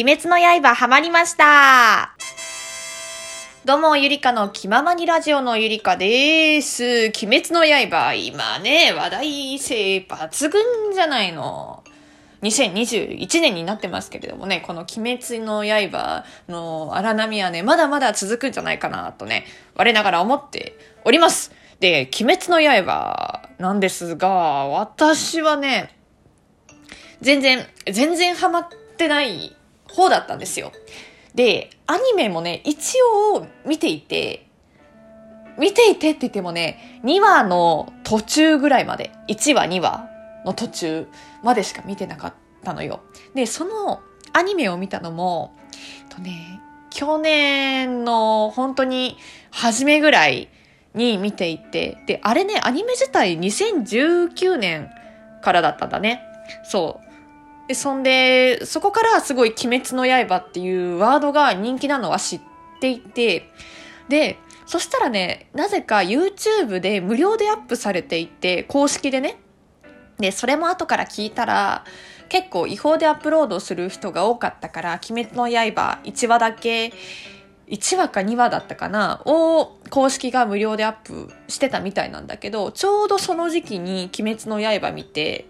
[0.00, 2.14] 鬼滅の刃ハマりました
[3.64, 7.06] どうも、ゆりかの気ままにラジオのゆりかです。
[7.06, 10.62] 鬼滅の刃、今ね、話題性抜群
[10.94, 11.82] じゃないの。
[12.42, 21.50] 2021年になってますけれどもね、この鬼滅の刃の荒波はね、まだまだ続くんじゃないかなとね、我ながら思っております。
[21.80, 25.92] で、鬼滅の刃なんですが、私はね、
[27.20, 29.56] 全然、全然ハマってない
[29.98, 30.72] 方だったんですよ。
[31.34, 32.94] で、アニメもね、一
[33.34, 34.46] 応見ていて、
[35.58, 40.08] 見ていてって言ってもね、2話の途中ぐらいまで、1話、2話
[40.46, 41.08] の途中
[41.42, 43.00] までしか見てなかったのよ。
[43.34, 44.00] で、その
[44.32, 45.56] アニメを見たのも、
[46.08, 49.16] とね、去年の本当に
[49.50, 50.48] 初めぐらい
[50.94, 54.90] に見ていて、で、あれね、アニメ自体2019年
[55.42, 56.22] からだったんだね。
[56.64, 57.07] そう。
[57.68, 62.40] で、そんで、そこからすごい鬼滅の刃っていうワードが人気なのは知っ
[62.80, 63.50] ていて、
[64.08, 69.38] で、そしたらね、なぜか YouTube で無料でアップされていて、公式でね。
[70.18, 71.84] で、それも後から聞いたら、
[72.30, 76.92] 結構違法でアップロードする人が多かったから、鬼滅の刃1話だけ、
[77.68, 85.46] 1話か2話だったかなを公式が無料でアップしてたみたいなんだけど、ちょうどその時期に鬼滅の刃見て、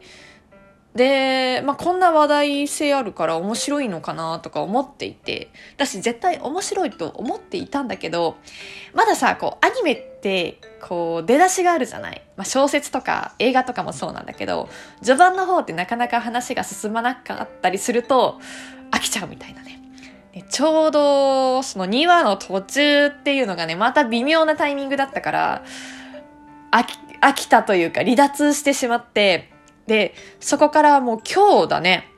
[0.98, 8.36] で、まあ、こんな話題性あるから面白いのかなとか思っていて、私絶対面白いと思っていたんだけど、
[8.94, 12.20] まださ、こう、アニメって、こう、出だしがあるじゃない。
[12.36, 14.68] まあ、小説とか映画とかもそうなんだけど、
[15.00, 18.40] 序盤の方ってなかなか話が進まなかったりすると、
[18.90, 19.80] 飽きちゃうみたいなね。
[20.34, 25.64] でちょうど、その2話の途中っていうのがね、また微妙なタイミングだったから、
[26.72, 29.52] 飽き、飽きたというか離脱してしまって、
[29.88, 32.12] で、そこからもう今日だね。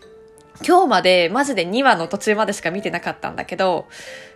[0.66, 3.86] 今日までマジで2話の途中までしか見てなかったんだけど、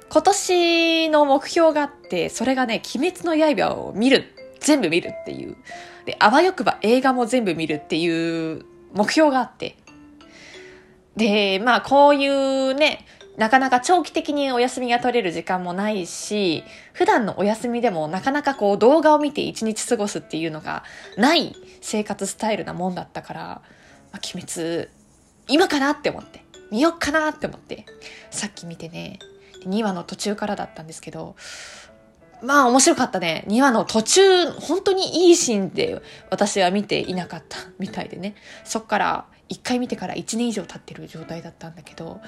[0.09, 4.33] 今年の目標があって、それがね、鬼滅の刃を見る。
[4.61, 5.57] 全部見るっていう。
[6.07, 8.65] で、あわよくば映画も全部見るっていう
[8.95, 9.77] 目標があって。
[11.17, 13.05] で、まあこういうね、
[13.37, 16.63] なかなか長期的にお休みが取れる時間もないし、
[16.93, 20.85] 普段のお休みでもなかなかこう動画を見て一日過ごすっていうのが
[21.17, 23.41] ない生活スタイルなもんだったから、
[24.13, 24.89] まあ、鬼滅、
[25.49, 27.87] 今かなって思って、見よっかなって思って、
[28.31, 29.19] さっき見てね、
[29.67, 31.35] 2話の途中からだったんですけど、
[32.43, 33.45] まあ面白かったね。
[33.49, 38.35] 2話の途中、本当にいいシーンで私は見ていなかったみたいでね。
[38.65, 42.21] そっから1回見てから1年以上経ってる状態だったんだけど、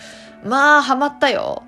[0.44, 1.62] まあハマったよ。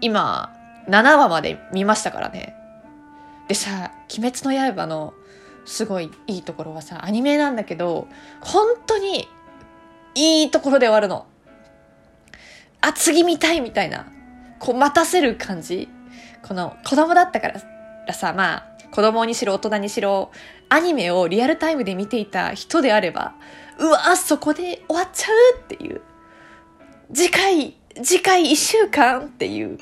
[0.00, 0.52] 今、
[0.88, 2.54] 7話まで見ましたからね。
[3.48, 5.14] でさ、鬼滅の刃の
[5.64, 8.08] すごいいいところはさ、アニメなんだけど、
[8.40, 9.28] 本当に
[10.14, 11.26] いいところで終わるの。
[12.80, 14.06] あ、次見たいみたいな。
[14.58, 15.88] こう待たせる感じ。
[16.42, 20.30] この子供だったからさ、まあ、子供にしろ大人にしろ、
[20.68, 23.34] アニメをリアルタイムで見ていた人であれば、
[23.78, 26.00] うわ、そこで終わっちゃうっていう。
[27.12, 29.78] 次回、次回1週間っていう。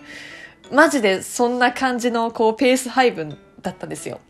[0.73, 4.21] マジでそんな感じのこうペース配分だったんですよ。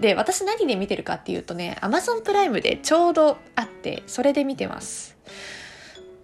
[0.00, 5.16] で、私何で見てるかっていうとね、Amazon プライムでちょうどあって、それで見てます。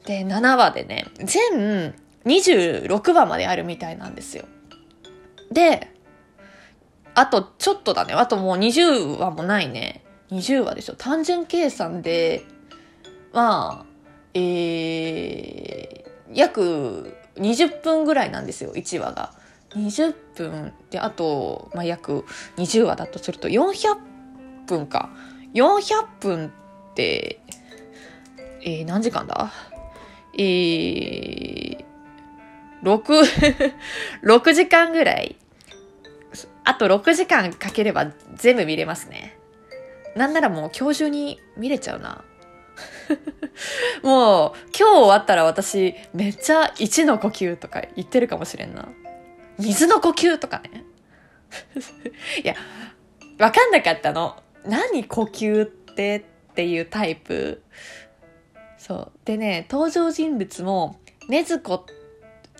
[0.06, 4.44] で、7話でね、全26話まであるみたいなんですよ。
[5.50, 5.88] で、
[7.18, 8.14] あとちょっとだね。
[8.14, 10.04] あともう20話もないね。
[10.30, 10.94] 20話でしょ。
[10.94, 12.44] 単純計算で、
[13.32, 13.86] まあ、
[14.34, 19.32] えー、約20分ぐらいなんですよ、1話が。
[19.70, 22.24] 20分で、あと、まあ、約
[22.56, 23.96] 20話だとすると400
[24.68, 25.10] 分か。
[25.54, 26.52] 400分
[26.90, 27.40] って、
[28.62, 29.50] えー、何時間だ？
[30.38, 31.84] えー、
[32.84, 33.74] 6、
[34.22, 35.34] 6時間ぐらい。
[36.68, 39.38] あと6時間かければ全部見れますね。
[40.14, 42.22] なんならもう今日中に見れちゃうな。
[44.04, 48.86] もう今日終わったら私めっちゃ1の呼吸とか言ってるかもしれんな。
[49.58, 50.84] 水の呼吸とかね。
[52.44, 52.54] いや、
[53.38, 54.36] わかんなかったの。
[54.66, 57.62] 何呼吸ってっていうタイプ。
[58.76, 59.12] そう。
[59.24, 61.00] でね、登場人物も、
[61.30, 61.86] ねずこ、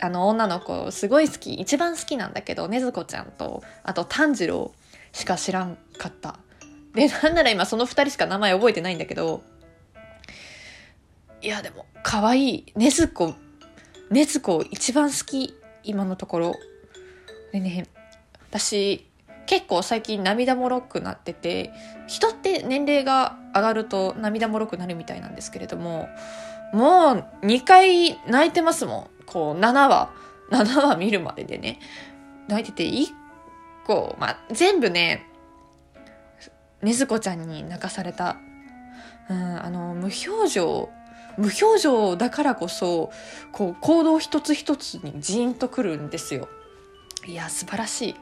[0.00, 1.54] あの女の子すごい好き。
[1.54, 4.72] 一番好きなんだけど、ねずこちゃんと、あと炭治郎
[5.12, 6.38] しか知らんかった。
[6.94, 9.42] で、なんなら今その二人しか名前覚えてないんだけど、
[11.40, 13.34] いやでも、可愛いねずこ、
[14.10, 15.54] ねずこ一番好き、
[15.84, 16.54] 今のところ。
[17.52, 17.86] でね、
[18.50, 19.06] 私、
[19.46, 21.72] 結構最近涙もろくなってて、
[22.06, 26.08] 人って年齢が上がると涙もろくなるみたいなんですけれども、
[26.72, 29.17] もう2回泣いてますもん。
[29.28, 30.10] こう、7話、
[30.50, 31.78] 7話見るまででね。
[32.48, 33.08] 泣いてて、1
[33.86, 35.26] 個、まあ、全部ね、
[36.82, 38.36] ねずこちゃんに泣かされた。
[39.28, 40.88] うん、あの、無表情、
[41.36, 43.10] 無表情だからこそ、
[43.52, 46.48] こう、行動一つ一つにジーンとくるんですよ。
[47.26, 48.14] いや、素晴らしい。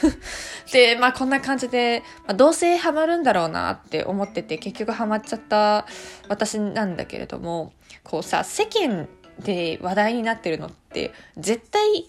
[0.72, 5.86] で、まあこんな感じで、まあ、どうせハマるんだろうなって思ってて、結局ハマっちゃった
[6.28, 7.72] 私なんだけれども、
[8.02, 9.08] こうさ、世間
[9.40, 12.06] で話題になってるのって、絶対、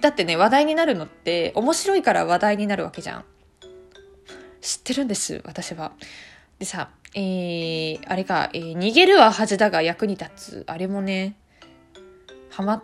[0.00, 3.24] だってね、話題になるのって面白いから話題になるわけじゃん。
[4.60, 5.92] 知ってるんです、私は。
[6.58, 10.64] でさ、えー、あれか、えー、逃げるは恥だが役に立つ。
[10.66, 11.36] あれもね、
[12.50, 12.82] ハマっ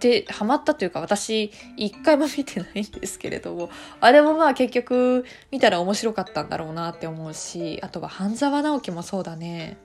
[0.00, 3.70] で、ハマったというか私一回も見てないんですけれども、
[4.00, 9.76] あれもまあ結局見たら面白かったんだろうなって思うし、あとは半沢直樹もそうだね。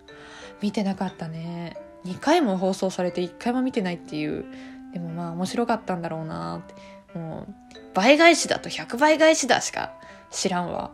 [0.62, 1.78] 見てなかったね。
[2.06, 4.46] 2回も放送されて1回も見てないっていう。
[4.94, 7.18] でもまあ面白かったんだろうなって。
[7.18, 7.54] もう、
[7.94, 9.94] 倍返しだと100倍返しだしか
[10.32, 10.92] 知らんわ。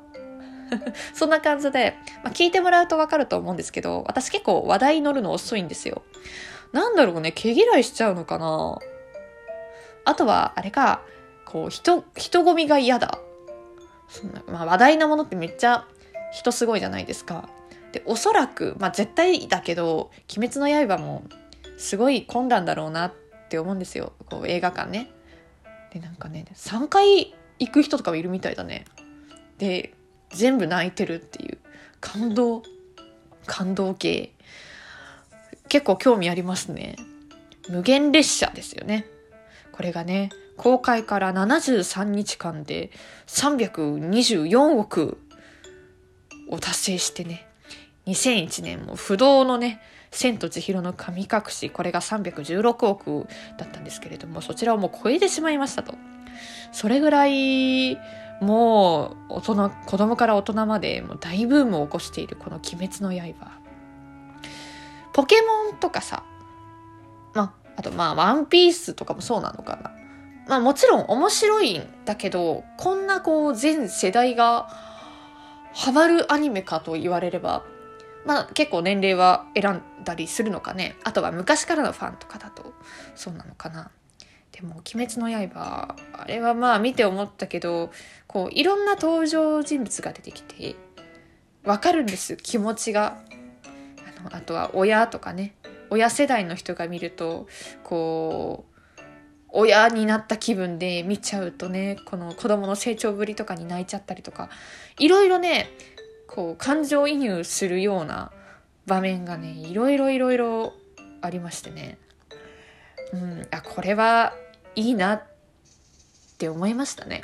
[1.13, 6.03] そんな感じで、まあ、聞いてもらうとわかると思うんですけど、私結構話題に乗るの遅いんですよ。
[6.71, 8.79] なんだろうね、毛嫌いしちゃうのかな
[10.05, 11.01] あとは、あれか、
[11.45, 13.19] こう、人、人混みが嫌だ。
[14.07, 15.85] そんな、まあ話題なものってめっちゃ
[16.31, 17.49] 人すごいじゃないですか。
[17.91, 21.23] で、おそらく、まあ絶対だけど、鬼滅の刃も
[21.77, 23.13] すごい混んだんだろうなっ
[23.49, 24.13] て思うんですよ。
[24.29, 25.11] こう映画館ね。
[25.93, 28.85] で、なんかね、3回行く人とかもいるみたいだね。
[29.57, 29.93] で、
[30.29, 31.57] 全部泣いてるっていう。
[31.99, 32.63] 感動、
[33.45, 34.33] 感動系。
[35.69, 36.95] 結構興味ありますね。
[37.69, 39.05] 無限列車ですよね。
[39.71, 42.91] これがね、公開から73日間で
[43.27, 45.17] 324億
[46.49, 47.47] を達成してね、
[48.07, 49.81] 2001年も不動のね、
[50.11, 53.27] 千と千尋の神隠し、これが316億
[53.57, 55.93] だったんですけれども、そちらをもう超えてしまいましたと。
[56.71, 57.97] それぐらい、
[58.41, 63.51] もう、大人、子供から大人まで、もう大ブームを起こしているこの鬼滅の刃。
[65.13, 66.23] ポケモンとかさ、
[67.33, 69.91] まあ、あとまあ、ワンピースとかもそうなのかな。
[70.47, 74.67] まあもちろん面白いんだけど、こんなこう全世代が
[75.73, 77.63] ハマるアニメかと言われれば、
[78.25, 80.95] まあ結構年齢は選んだりするのかね。
[81.03, 82.73] あとは昔からのファンとかだと
[83.15, 83.91] そうなのかな。
[84.51, 87.89] でも、鬼滅の刃、あれはまあ見て思ったけど、
[88.27, 90.75] こういろんな登場人物が出てきて、
[91.63, 93.21] わかるんです、気持ちが。
[94.19, 95.55] あの、あとは親とかね。
[95.91, 97.47] 親世代の人が見ると
[97.83, 98.65] こ
[98.97, 99.01] う
[99.49, 104.49] 親になった気分で見ちゃうとねこの子供の成長ぶりとかに泣いちゃったりとか
[104.97, 105.69] いろいろね
[106.33, 108.31] こう感情移入するような
[108.85, 110.73] 場面がねいろいろいろいろ
[111.21, 111.97] ありましてね
[113.13, 114.33] うんあこれは
[114.75, 115.23] いいなっ
[116.37, 117.21] て思いましたね。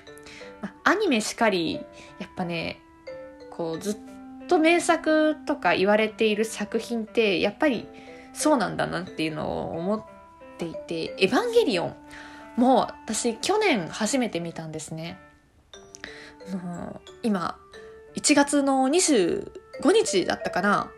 [0.62, 1.75] まアニメしかり
[2.19, 2.80] やっぱね
[3.51, 3.98] こうずっ
[4.48, 7.88] と名作とか言われている作品ってやっぱり
[8.33, 10.06] そうなんだなっていうのを思っ
[10.57, 11.95] ていて、エヴァンゲリオン
[12.56, 15.18] もう私去年初めて見たんですね。
[17.24, 17.57] 今、
[18.18, 19.52] 1月の25
[19.94, 20.92] 日だったかな。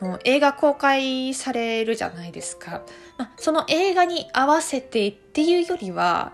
[0.00, 2.82] もう映画公開されるじゃないですか。
[3.18, 6.32] まあ、その映画に合わせてっていうよりは、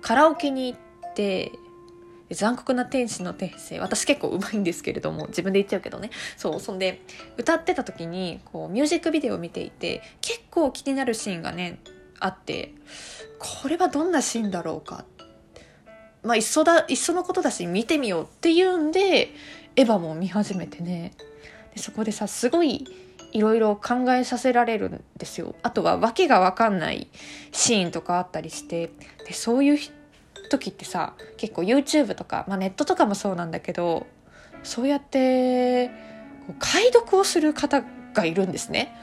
[0.00, 1.52] カラオケに行って、
[2.32, 3.78] 残酷な天使の天性。
[3.78, 6.10] 私結構うまいんですけれども自分で言っちゃうけどね。
[6.36, 7.02] そうそんで
[7.36, 11.78] 歌ってた時にこうミュージックビデオを見ていて結構気になるシーンがね
[12.18, 12.74] あって
[13.38, 15.04] これはどんなシーンだろうか
[16.26, 19.32] まあいっそだいっそのことだし見てみようっていうんで
[19.76, 21.12] エヴァも見始めてね。
[21.74, 22.86] でそこでさすごい
[23.32, 25.54] いろいろ考えさせられるんですよ。
[25.62, 27.08] あとは訳が分かんない
[27.52, 28.90] シーンとかあったりして。
[29.26, 29.78] でそういう
[30.50, 34.06] 時ってさ結構 YouTube とか、まあ、ネットとかもそうなんだけど
[34.62, 35.90] そうやって
[36.60, 37.82] 解読をする方
[38.14, 38.96] がいるんですね。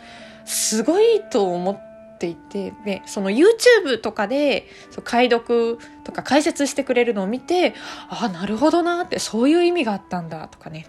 [0.45, 1.92] すごいと思って
[2.25, 7.73] いてでその YouTube とかでそ解読とか解説してくれるのを見て
[8.09, 10.85] ああなるほどなってそういう意味があったんだとかね、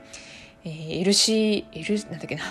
[0.65, 2.43] えー、LC、L、なんだっけな。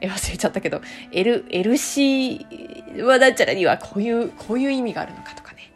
[0.00, 0.80] え 忘れちゃったけど
[1.12, 5.72] L、LC はなんちゃらにはこういうこういう意味があるのかとかね。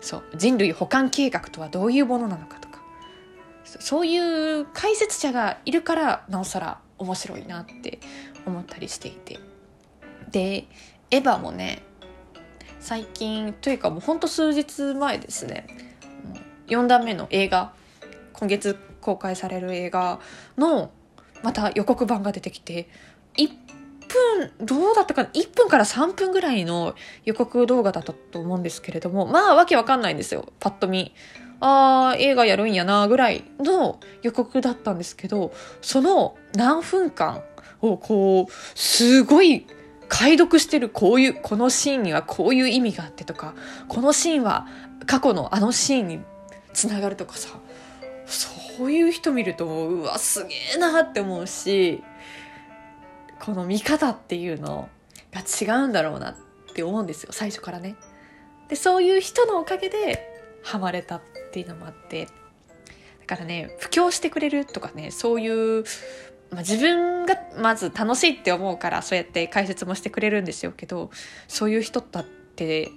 [0.00, 2.82] そう人類保管計画とはどういうものなのかとか。
[3.64, 8.00] そういう解説者がいるからなおさら面白いなって
[8.46, 9.38] 思ったりしていて。
[10.30, 10.66] で
[11.12, 11.82] エヴァもね
[12.80, 15.66] 最近というかもうほんと数日前ですね
[16.66, 17.72] 4段目の映画
[18.32, 20.18] 今月公開される映画
[20.58, 20.90] の
[21.42, 22.88] また予告版が出てきて
[23.36, 23.50] 1
[24.12, 30.52] 分、どうだったかな ?1 分から3分ぐらいの予告動画だったと思うんですけれども、まあわけわかんないんですよ。
[30.60, 31.14] パッと見。
[31.60, 37.42] あー、映画やるんやな、ぐらいの予告だったんですけど、その何分間
[37.80, 39.66] をこう、すごい
[40.12, 43.54] 解読してるこういう、このシーンにはこういう意味があってとか、
[43.88, 44.66] このシーンは
[45.06, 46.20] 過去のあのシーンに
[46.74, 47.48] つながるとかさ、
[48.26, 52.04] そういう人見ると、うわ、すげえなって思うし、
[53.40, 54.90] この見方っていうの
[55.32, 56.36] が違うんだろうなっ
[56.74, 57.96] て思うんですよ、最初からね。
[58.68, 60.28] で、そういう人のおかげで
[60.62, 62.32] ハマれたっていうのもあって、だ
[63.26, 65.84] からね、布教してくれるとかね、そういう
[66.52, 71.10] まあ、自分がまず楽しいって思うからそうやって解説もしてくれるんですよけど
[71.48, 72.90] そういう人だって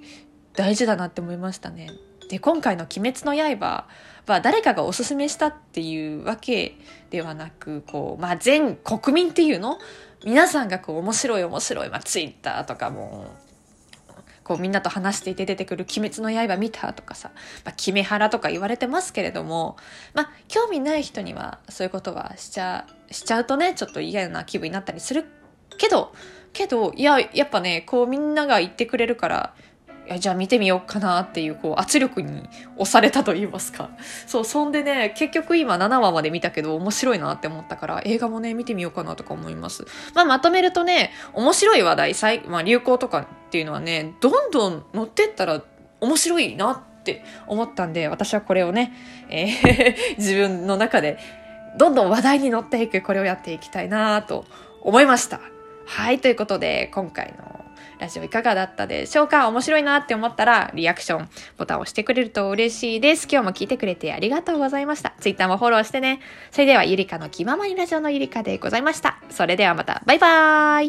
[0.53, 1.89] 大事だなって思いましたね。
[2.29, 3.87] で今回の「鬼滅の刃」
[4.27, 6.75] は誰かがおすすめしたっていうわけ
[7.11, 9.77] ではなくこう、まあ、全国民っていうの？
[10.25, 13.27] 皆さんがこう面白い面白い、まあ、Twitter とかも
[14.45, 17.31] こうみんなと話していて出てくる鬼滅の刃見たとかさ、
[17.65, 19.75] まあ、キメハラとか言われてますけれども、
[20.13, 25.25] まあ、興味ない人にはそういうことはしちゃ、しちゃうとね、ちょっと嫌な気分になったりする
[25.79, 26.13] けど、
[26.53, 29.55] けど、いや、やっぱね、こうみんなが言ってくれるから、
[30.19, 32.47] じゃあ見てみようかなっていうこう圧力に
[32.77, 33.89] 押されたと言いますか。
[34.27, 39.85] そうそんでね結局今7話まで見たけど面白いなって思ったから映画もね見てみようかなとか思います。
[40.13, 45.61] まあまとめるとね面白い話題最、まあ、流行とかっていうのはねどんどん乗ってったら
[46.01, 48.93] 面白いなって思ったんで私はこれをね、
[49.29, 51.17] えー 自分の中で
[51.77, 54.45] どんどん話題に乗っていくこれをやっていきたいなと
[54.81, 55.39] 思いました。
[55.85, 57.64] はいということで今回の
[57.99, 59.47] ラジオいかがだったでしょうか？
[59.47, 63.27] 面白いなって思ったら、リアクションボタンを押してくれると嬉しいです。
[63.31, 65.13] 今日も聞いてくれてありがとうございました。
[65.19, 66.19] Twitter もフォローしてね。
[66.51, 69.17] それでは、ゆりかの気ままにラジオのゆりかでございました。
[69.29, 70.83] それではまた、バイバーイ